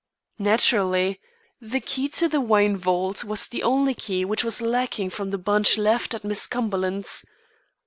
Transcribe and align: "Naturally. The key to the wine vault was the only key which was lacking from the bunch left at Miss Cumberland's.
"Naturally. 0.39 1.21
The 1.61 1.79
key 1.79 2.09
to 2.09 2.27
the 2.27 2.41
wine 2.41 2.75
vault 2.75 3.23
was 3.23 3.47
the 3.47 3.61
only 3.61 3.93
key 3.93 4.25
which 4.25 4.43
was 4.43 4.59
lacking 4.59 5.11
from 5.11 5.29
the 5.29 5.37
bunch 5.37 5.77
left 5.77 6.15
at 6.15 6.23
Miss 6.23 6.47
Cumberland's. 6.47 7.23